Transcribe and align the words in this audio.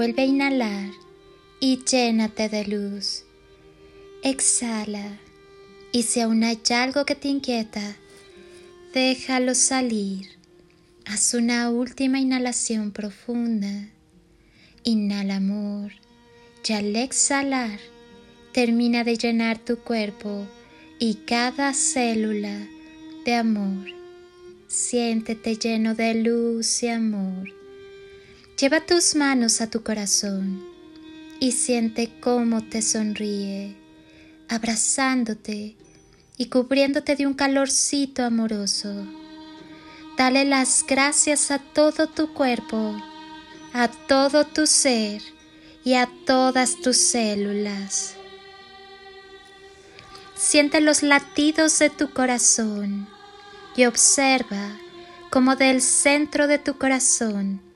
Vuelve 0.00 0.22
a 0.22 0.24
inhalar 0.24 0.92
y 1.60 1.84
llénate 1.84 2.48
de 2.48 2.64
luz. 2.64 3.24
Exhala 4.22 5.18
y 5.92 6.04
si 6.04 6.20
aún 6.20 6.42
hay 6.42 6.58
algo 6.70 7.04
que 7.04 7.14
te 7.14 7.28
inquieta, 7.28 7.98
déjalo 8.94 9.54
salir. 9.54 10.26
Haz 11.04 11.34
una 11.34 11.68
última 11.68 12.18
inhalación 12.18 12.92
profunda. 12.92 13.90
Inhala 14.84 15.36
amor 15.36 15.92
y 16.66 16.72
al 16.72 16.96
exhalar 16.96 17.78
termina 18.52 19.04
de 19.04 19.18
llenar 19.18 19.58
tu 19.58 19.80
cuerpo 19.80 20.46
y 20.98 21.16
cada 21.26 21.74
célula 21.74 22.66
de 23.26 23.34
amor. 23.34 23.84
Siéntete 24.66 25.56
lleno 25.56 25.94
de 25.94 26.14
luz 26.14 26.84
y 26.84 26.88
amor. 26.88 27.59
Lleva 28.60 28.82
tus 28.82 29.14
manos 29.14 29.62
a 29.62 29.70
tu 29.70 29.82
corazón 29.82 30.62
y 31.38 31.52
siente 31.52 32.12
cómo 32.20 32.62
te 32.62 32.82
sonríe, 32.82 33.74
abrazándote 34.50 35.78
y 36.36 36.46
cubriéndote 36.50 37.16
de 37.16 37.26
un 37.26 37.32
calorcito 37.32 38.22
amoroso. 38.22 39.06
Dale 40.18 40.44
las 40.44 40.84
gracias 40.86 41.50
a 41.50 41.58
todo 41.58 42.06
tu 42.08 42.34
cuerpo, 42.34 43.00
a 43.72 43.88
todo 43.88 44.44
tu 44.44 44.66
ser 44.66 45.22
y 45.82 45.94
a 45.94 46.10
todas 46.26 46.76
tus 46.82 46.98
células. 46.98 48.14
Siente 50.34 50.82
los 50.82 51.02
latidos 51.02 51.78
de 51.78 51.88
tu 51.88 52.10
corazón 52.10 53.08
y 53.74 53.86
observa 53.86 54.76
cómo 55.30 55.56
del 55.56 55.80
centro 55.80 56.46
de 56.46 56.58
tu 56.58 56.76
corazón 56.76 57.69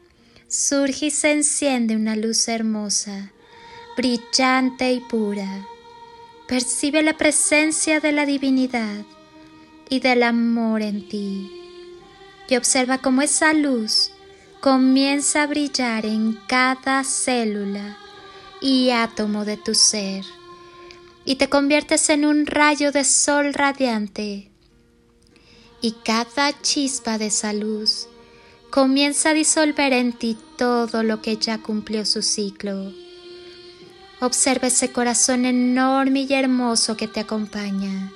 surge 0.54 1.06
y 1.06 1.10
se 1.10 1.32
enciende 1.32 1.96
una 1.96 2.14
luz 2.14 2.46
hermosa, 2.46 3.32
brillante 3.96 4.92
y 4.92 5.00
pura. 5.00 5.66
Percibe 6.46 7.02
la 7.02 7.16
presencia 7.16 7.98
de 7.98 8.12
la 8.12 8.24
divinidad 8.24 9.04
y 9.88 9.98
del 9.98 10.22
amor 10.22 10.82
en 10.82 11.08
ti. 11.08 11.50
Y 12.48 12.56
observa 12.56 12.98
cómo 12.98 13.22
esa 13.22 13.52
luz 13.52 14.12
comienza 14.60 15.42
a 15.42 15.46
brillar 15.48 16.06
en 16.06 16.38
cada 16.46 17.02
célula 17.02 17.98
y 18.60 18.90
átomo 18.90 19.44
de 19.44 19.56
tu 19.56 19.74
ser. 19.74 20.24
Y 21.24 21.34
te 21.34 21.48
conviertes 21.48 22.08
en 22.10 22.24
un 22.24 22.46
rayo 22.46 22.92
de 22.92 23.02
sol 23.02 23.54
radiante. 23.54 24.52
Y 25.80 25.96
cada 26.04 26.60
chispa 26.62 27.18
de 27.18 27.26
esa 27.26 27.52
luz 27.52 28.08
comienza 28.74 29.30
a 29.30 29.34
disolver 29.34 29.92
en 29.92 30.12
ti 30.12 30.36
todo 30.58 31.04
lo 31.04 31.22
que 31.22 31.36
ya 31.36 31.58
cumplió 31.58 32.04
su 32.04 32.22
ciclo. 32.22 32.92
Observa 34.20 34.66
ese 34.66 34.90
corazón 34.90 35.44
enorme 35.44 36.22
y 36.22 36.34
hermoso 36.34 36.96
que 36.96 37.06
te 37.06 37.20
acompaña. 37.20 38.10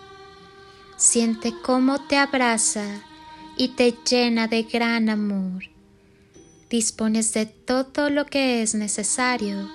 Siente 0.97 1.55
cómo 1.63 2.01
te 2.09 2.17
abraza 2.17 2.85
y 3.57 3.69
te 3.69 3.95
llena 4.05 4.49
de 4.49 4.65
gran 4.65 5.09
amor. 5.09 5.63
Dispones 6.69 7.33
de 7.35 7.47
todo 7.47 8.11
lo 8.11 8.27
que 8.27 8.61
es 8.61 8.75
necesario 8.75 9.71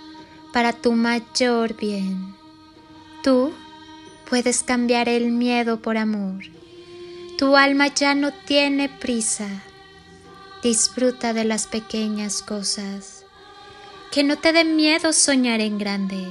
para 0.52 0.74
tu 0.74 0.92
mayor 0.92 1.78
bien. 1.78 2.36
Tú 3.24 3.54
puedes 4.30 4.64
cambiar 4.64 5.08
el 5.08 5.32
miedo 5.32 5.82
por 5.82 5.96
amor. 5.96 6.44
Tu 7.38 7.56
alma 7.56 7.88
ya 7.88 8.16
no 8.16 8.34
tiene 8.34 8.90
prisa 8.90 9.64
Disfruta 10.63 11.34
de 11.34 11.44
las 11.44 11.68
pequeñas 11.68 12.41
cosas. 12.41 13.25
Que 14.13 14.24
no 14.24 14.38
te 14.38 14.53
dé 14.53 14.63
miedo 14.63 15.12
soñar 15.12 15.59
en 15.59 15.78
grande. 15.78 16.25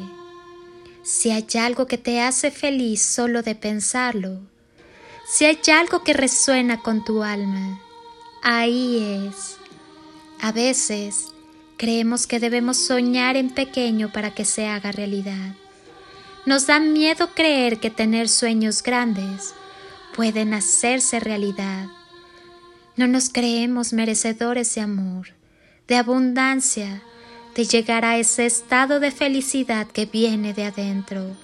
Si 1.02 1.30
hay 1.30 1.46
algo 1.60 1.86
que 1.86 1.98
te 1.98 2.18
hace 2.22 2.50
feliz 2.50 3.02
solo 3.02 3.42
de 3.42 3.54
pensarlo, 3.54 4.40
si 5.28 5.44
hay 5.44 5.60
algo 5.78 6.02
que 6.02 6.14
resuena 6.14 6.78
con 6.78 7.04
tu 7.04 7.22
alma, 7.22 7.78
ahí 8.42 9.28
es. 9.28 9.58
A 10.40 10.50
veces 10.50 11.26
creemos 11.76 12.26
que 12.26 12.40
debemos 12.40 12.78
soñar 12.78 13.36
en 13.36 13.50
pequeño 13.50 14.12
para 14.12 14.34
que 14.34 14.46
se 14.46 14.66
haga 14.66 14.92
realidad. 14.92 15.56
Nos 16.46 16.66
da 16.66 16.80
miedo 16.80 17.34
creer 17.34 17.80
que 17.80 17.90
tener 17.90 18.30
sueños 18.30 18.82
grandes 18.82 19.52
pueden 20.16 20.54
hacerse 20.54 21.20
realidad. 21.20 21.86
No 22.94 23.06
nos 23.06 23.30
creemos 23.30 23.94
merecedores 23.94 24.74
de 24.74 24.82
amor, 24.82 25.28
de 25.88 25.96
abundancia, 25.96 27.02
de 27.54 27.64
llegar 27.64 28.04
a 28.04 28.18
ese 28.18 28.44
estado 28.44 29.00
de 29.00 29.10
felicidad 29.10 29.86
que 29.86 30.04
viene 30.04 30.52
de 30.52 30.66
adentro. 30.66 31.34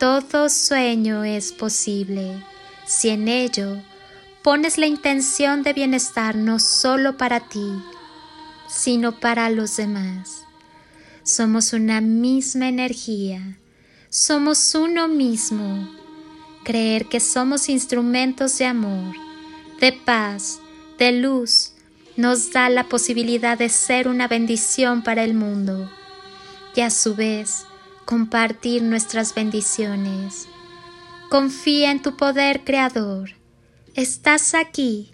Todo 0.00 0.48
sueño 0.48 1.22
es 1.22 1.52
posible 1.52 2.42
si 2.84 3.10
en 3.10 3.28
ello 3.28 3.80
pones 4.42 4.76
la 4.76 4.86
intención 4.86 5.62
de 5.62 5.72
bienestar 5.72 6.34
no 6.34 6.58
solo 6.58 7.16
para 7.16 7.48
ti, 7.48 7.70
sino 8.68 9.20
para 9.20 9.50
los 9.50 9.76
demás. 9.76 10.42
Somos 11.22 11.72
una 11.72 12.00
misma 12.00 12.68
energía, 12.68 13.56
somos 14.10 14.74
uno 14.74 15.06
mismo. 15.06 15.88
Creer 16.64 17.06
que 17.06 17.20
somos 17.20 17.68
instrumentos 17.68 18.58
de 18.58 18.66
amor 18.66 19.27
de 19.80 19.92
paz, 19.92 20.60
de 20.98 21.12
luz, 21.12 21.72
nos 22.16 22.50
da 22.50 22.68
la 22.68 22.88
posibilidad 22.88 23.56
de 23.56 23.68
ser 23.68 24.08
una 24.08 24.26
bendición 24.26 25.02
para 25.02 25.22
el 25.22 25.34
mundo 25.34 25.88
y 26.74 26.80
a 26.80 26.90
su 26.90 27.14
vez 27.14 27.64
compartir 28.04 28.82
nuestras 28.82 29.34
bendiciones. 29.34 30.48
Confía 31.30 31.92
en 31.92 32.02
tu 32.02 32.16
poder 32.16 32.64
creador. 32.64 33.30
Estás 33.94 34.54
aquí 34.54 35.12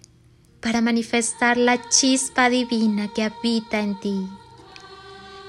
para 0.61 0.81
manifestar 0.81 1.57
la 1.57 1.87
chispa 1.89 2.49
divina 2.49 3.09
que 3.13 3.23
habita 3.23 3.81
en 3.81 3.99
ti. 3.99 4.27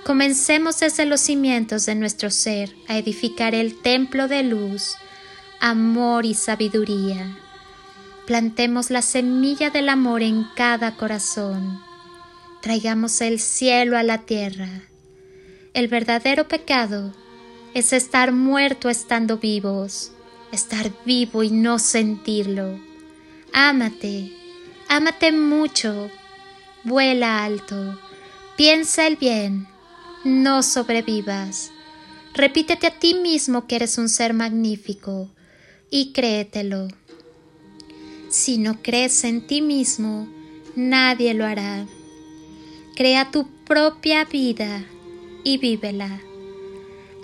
Comencemos 0.05 0.81
desde 0.81 1.06
los 1.06 1.21
cimientos 1.21 1.87
de 1.87 1.94
nuestro 1.94 2.31
ser 2.31 2.76
a 2.87 2.99
edificar 2.99 3.55
el 3.55 3.81
templo 3.81 4.28
de 4.28 4.43
luz, 4.43 4.97
amor 5.60 6.26
y 6.26 6.34
sabiduría 6.34 7.38
Plantemos 8.26 8.91
la 8.91 9.03
semilla 9.03 9.70
del 9.70 9.88
amor 9.88 10.20
en 10.20 10.48
cada 10.56 10.97
corazón. 10.97 11.81
Traigamos 12.60 13.20
el 13.20 13.38
cielo 13.38 13.97
a 13.97 14.03
la 14.03 14.22
tierra. 14.22 14.69
El 15.75 15.87
verdadero 15.87 16.49
pecado 16.49 17.14
es 17.73 17.93
estar 17.93 18.32
muerto 18.32 18.90
estando 18.90 19.38
vivos, 19.38 20.11
estar 20.50 20.90
vivo 21.05 21.44
y 21.44 21.50
no 21.50 21.78
sentirlo. 21.78 22.81
Ámate, 23.52 24.32
ámate 24.88 25.31
mucho, 25.31 26.11
vuela 26.82 27.44
alto, 27.44 27.96
piensa 28.56 29.06
el 29.06 29.14
bien, 29.14 29.69
no 30.25 30.64
sobrevivas. 30.64 31.70
Repítete 32.34 32.88
a 32.88 32.99
ti 32.99 33.14
mismo 33.14 33.69
que 33.69 33.76
eres 33.76 33.99
un 33.99 34.08
ser 34.08 34.34
magnífico 34.34 35.31
y 35.90 36.12
créetelo. 36.12 36.88
Si 38.38 38.59
no 38.59 38.83
crees 38.83 39.25
en 39.25 39.47
ti 39.47 39.62
mismo, 39.62 40.29
nadie 40.75 41.33
lo 41.33 41.47
hará. 41.47 41.87
Crea 42.94 43.31
tu 43.31 43.49
propia 43.65 44.27
vida 44.27 44.85
y 45.43 45.56
vívela. 45.56 46.21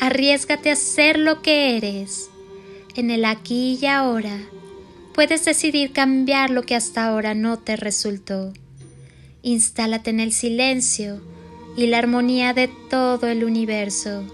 Arriesgate 0.00 0.70
a 0.70 0.76
ser 0.76 1.18
lo 1.18 1.42
que 1.42 1.76
eres. 1.76 2.30
En 2.96 3.10
el 3.10 3.26
aquí 3.26 3.78
y 3.78 3.84
ahora 3.84 4.38
puedes 5.12 5.44
decidir 5.44 5.92
cambiar 5.92 6.48
lo 6.48 6.62
que 6.62 6.74
hasta 6.74 7.04
ahora 7.04 7.34
no 7.34 7.58
te 7.58 7.76
resultó. 7.76 8.54
Instálate 9.42 10.08
en 10.08 10.18
el 10.18 10.32
silencio 10.32 11.20
y 11.76 11.88
la 11.88 11.98
armonía 11.98 12.54
de 12.54 12.70
todo 12.88 13.26
el 13.26 13.44
universo. 13.44 14.24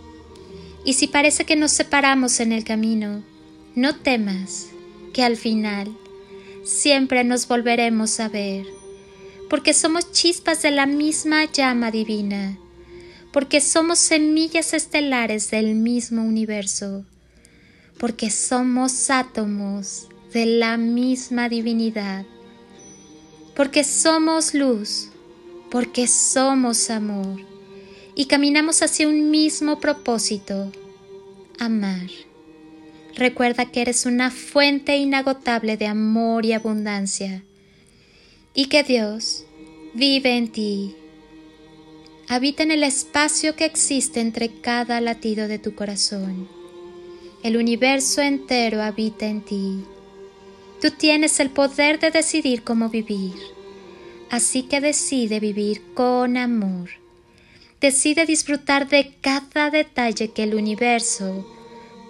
Y 0.84 0.92
si 0.92 1.08
parece 1.08 1.44
que 1.44 1.56
nos 1.56 1.72
separamos 1.72 2.38
en 2.38 2.52
el 2.52 2.62
camino, 2.62 3.24
no 3.74 3.96
temas, 3.96 4.68
que 5.12 5.24
al 5.24 5.36
final 5.36 5.92
siempre 6.68 7.24
nos 7.24 7.48
volveremos 7.48 8.20
a 8.20 8.28
ver, 8.28 8.66
porque 9.48 9.72
somos 9.72 10.12
chispas 10.12 10.60
de 10.60 10.70
la 10.70 10.84
misma 10.84 11.46
llama 11.46 11.90
divina, 11.90 12.58
porque 13.32 13.60
somos 13.60 13.98
semillas 13.98 14.74
estelares 14.74 15.50
del 15.50 15.74
mismo 15.74 16.22
universo, 16.22 17.06
porque 17.98 18.30
somos 18.30 19.08
átomos 19.08 20.08
de 20.34 20.44
la 20.44 20.76
misma 20.76 21.48
divinidad, 21.48 22.26
porque 23.56 23.82
somos 23.82 24.52
luz, 24.52 25.08
porque 25.70 26.06
somos 26.06 26.90
amor 26.90 27.40
y 28.14 28.26
caminamos 28.26 28.82
hacia 28.82 29.08
un 29.08 29.30
mismo 29.30 29.80
propósito, 29.80 30.70
amar. 31.58 32.27
Recuerda 33.18 33.66
que 33.66 33.80
eres 33.80 34.06
una 34.06 34.30
fuente 34.30 34.96
inagotable 34.96 35.76
de 35.76 35.88
amor 35.88 36.46
y 36.46 36.52
abundancia 36.52 37.42
y 38.54 38.66
que 38.66 38.84
Dios 38.84 39.44
vive 39.92 40.36
en 40.36 40.52
ti. 40.52 40.94
Habita 42.28 42.62
en 42.62 42.70
el 42.70 42.84
espacio 42.84 43.56
que 43.56 43.64
existe 43.64 44.20
entre 44.20 44.60
cada 44.60 45.00
latido 45.00 45.48
de 45.48 45.58
tu 45.58 45.74
corazón. 45.74 46.48
El 47.42 47.56
universo 47.56 48.22
entero 48.22 48.82
habita 48.82 49.26
en 49.26 49.40
ti. 49.40 49.82
Tú 50.80 50.92
tienes 50.92 51.40
el 51.40 51.50
poder 51.50 51.98
de 51.98 52.12
decidir 52.12 52.62
cómo 52.62 52.88
vivir. 52.88 53.34
Así 54.30 54.62
que 54.62 54.80
decide 54.80 55.40
vivir 55.40 55.82
con 55.94 56.36
amor. 56.36 56.90
Decide 57.80 58.26
disfrutar 58.26 58.88
de 58.88 59.16
cada 59.20 59.70
detalle 59.70 60.30
que 60.30 60.44
el 60.44 60.54
universo, 60.54 61.44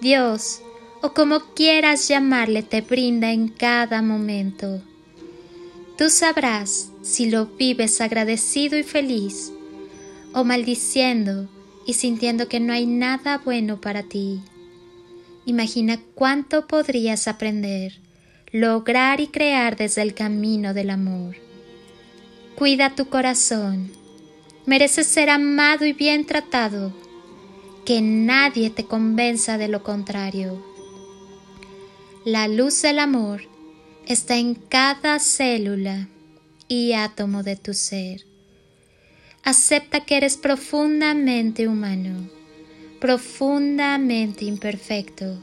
Dios 0.02 0.60
o 1.02 1.14
como 1.14 1.40
quieras 1.54 2.08
llamarle 2.08 2.62
te 2.62 2.80
brinda 2.80 3.32
en 3.32 3.48
cada 3.48 4.02
momento. 4.02 4.82
Tú 5.96 6.10
sabrás 6.10 6.90
si 7.02 7.30
lo 7.30 7.46
vives 7.46 8.00
agradecido 8.00 8.78
y 8.78 8.82
feliz 8.82 9.52
o 10.32 10.44
maldiciendo 10.44 11.48
y 11.86 11.94
sintiendo 11.94 12.48
que 12.48 12.60
no 12.60 12.72
hay 12.72 12.86
nada 12.86 13.38
bueno 13.38 13.80
para 13.80 14.02
ti. 14.02 14.40
Imagina 15.46 15.98
cuánto 16.14 16.66
podrías 16.66 17.26
aprender, 17.26 17.98
lograr 18.52 19.20
y 19.20 19.28
crear 19.28 19.76
desde 19.76 20.02
el 20.02 20.14
camino 20.14 20.74
del 20.74 20.90
amor. 20.90 21.36
Cuida 22.54 22.94
tu 22.94 23.08
corazón. 23.08 23.90
Mereces 24.66 25.06
ser 25.06 25.30
amado 25.30 25.86
y 25.86 25.94
bien 25.94 26.26
tratado. 26.26 26.92
Que 27.86 28.02
nadie 28.02 28.68
te 28.68 28.84
convenza 28.84 29.56
de 29.56 29.68
lo 29.68 29.82
contrario. 29.82 30.67
La 32.24 32.48
luz 32.48 32.82
del 32.82 32.98
amor 32.98 33.42
está 34.04 34.36
en 34.36 34.56
cada 34.56 35.20
célula 35.20 36.08
y 36.66 36.92
átomo 36.92 37.44
de 37.44 37.54
tu 37.54 37.74
ser. 37.74 38.26
Acepta 39.44 40.00
que 40.00 40.16
eres 40.16 40.36
profundamente 40.36 41.68
humano, 41.68 42.28
profundamente 43.00 44.44
imperfecto. 44.44 45.40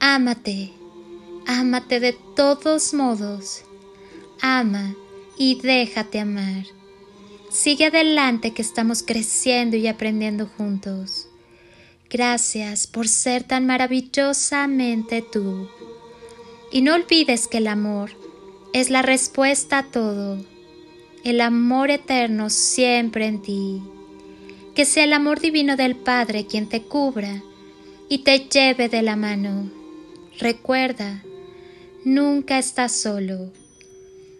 Ámate, 0.00 0.72
ámate 1.46 2.00
de 2.00 2.16
todos 2.34 2.94
modos. 2.94 3.62
Ama 4.40 4.94
y 5.36 5.60
déjate 5.60 6.20
amar. 6.20 6.64
Sigue 7.50 7.86
adelante 7.86 8.52
que 8.52 8.62
estamos 8.62 9.02
creciendo 9.02 9.76
y 9.76 9.86
aprendiendo 9.86 10.46
juntos. 10.46 11.29
Gracias 12.10 12.88
por 12.88 13.06
ser 13.06 13.44
tan 13.44 13.66
maravillosamente 13.66 15.22
tú. 15.22 15.68
Y 16.72 16.82
no 16.82 16.96
olvides 16.96 17.46
que 17.46 17.58
el 17.58 17.68
amor 17.68 18.10
es 18.72 18.90
la 18.90 19.00
respuesta 19.00 19.78
a 19.78 19.82
todo. 19.84 20.44
El 21.22 21.40
amor 21.40 21.88
eterno 21.88 22.50
siempre 22.50 23.26
en 23.26 23.40
ti. 23.40 23.80
Que 24.74 24.84
sea 24.84 25.04
el 25.04 25.12
amor 25.12 25.38
divino 25.38 25.76
del 25.76 25.94
Padre 25.94 26.46
quien 26.46 26.68
te 26.68 26.82
cubra 26.82 27.44
y 28.08 28.18
te 28.18 28.40
lleve 28.40 28.88
de 28.88 29.02
la 29.02 29.14
mano. 29.14 29.70
Recuerda, 30.40 31.22
nunca 32.04 32.58
estás 32.58 32.90
solo. 32.90 33.52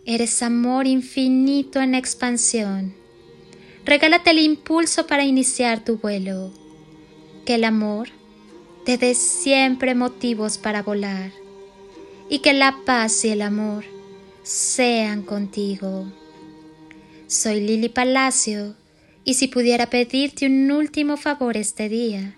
Eres 0.07 0.43
amor 0.43 0.89
infinito 0.89 1.81
en 1.81 1.95
expansión. 1.95 2.95
Regálate 3.85 4.31
el 4.31 4.41
impulso 4.41 5.07
para 5.07 5.25
iniciar 5.25 5.85
tu 5.85 5.99
vuelo. 5.99 6.51
Que 7.51 7.57
el 7.57 7.65
amor 7.65 8.11
te 8.85 8.97
dé 8.97 9.17
siempre 9.17 9.97
motivos 9.97 10.57
para 10.57 10.85
volar 10.85 11.33
y 12.29 12.39
que 12.39 12.53
la 12.53 12.77
paz 12.87 13.25
y 13.25 13.31
el 13.31 13.43
amor 13.43 13.85
sean 14.45 15.23
contigo. 15.23 16.07
Soy 17.27 17.61
Lili 17.61 17.89
Palacio 17.89 18.77
y 19.25 19.35
si 19.35 19.49
pudiera 19.49 19.91
pedirte 19.91 20.47
un 20.47 20.71
último 20.71 21.17
favor 21.17 21.57
este 21.57 21.89
día, 21.89 22.37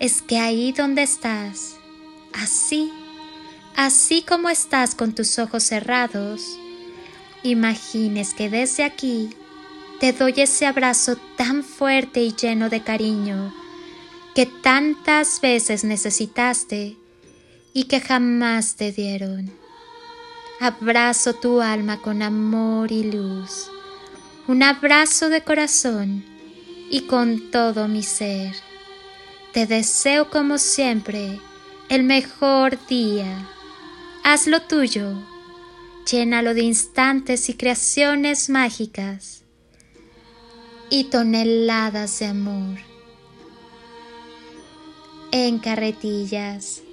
es 0.00 0.22
que 0.22 0.38
ahí 0.38 0.72
donde 0.72 1.02
estás, 1.02 1.76
así, 2.32 2.90
así 3.76 4.22
como 4.22 4.48
estás 4.48 4.94
con 4.94 5.14
tus 5.14 5.38
ojos 5.38 5.64
cerrados, 5.64 6.58
imagines 7.42 8.32
que 8.32 8.48
desde 8.48 8.84
aquí 8.84 9.28
te 10.00 10.14
doy 10.14 10.32
ese 10.38 10.64
abrazo 10.64 11.18
tan 11.36 11.62
fuerte 11.62 12.22
y 12.22 12.32
lleno 12.32 12.70
de 12.70 12.82
cariño 12.82 13.52
que 14.34 14.46
tantas 14.46 15.40
veces 15.40 15.84
necesitaste 15.84 16.96
y 17.72 17.84
que 17.84 18.00
jamás 18.00 18.76
te 18.76 18.92
dieron. 18.92 19.52
Abrazo 20.60 21.34
tu 21.34 21.60
alma 21.60 22.00
con 22.00 22.22
amor 22.22 22.92
y 22.92 23.10
luz, 23.10 23.70
un 24.46 24.62
abrazo 24.62 25.28
de 25.28 25.42
corazón 25.42 26.24
y 26.90 27.02
con 27.02 27.50
todo 27.50 27.88
mi 27.88 28.02
ser. 28.02 28.54
Te 29.52 29.66
deseo 29.66 30.30
como 30.30 30.58
siempre 30.58 31.40
el 31.88 32.02
mejor 32.02 32.78
día. 32.86 33.48
Hazlo 34.22 34.62
tuyo 34.62 35.14
llénalo 36.04 36.54
de 36.54 36.62
instantes 36.62 37.48
y 37.48 37.54
creaciones 37.54 38.50
mágicas 38.50 39.42
y 40.90 41.04
toneladas 41.04 42.18
de 42.18 42.26
amor 42.26 42.93
en 45.34 45.58
carretillas. 45.58 46.83